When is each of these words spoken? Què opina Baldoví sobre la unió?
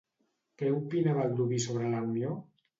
Què 0.61 0.71
opina 0.77 1.15
Baldoví 1.19 1.63
sobre 1.69 1.95
la 1.95 2.03
unió? 2.11 2.37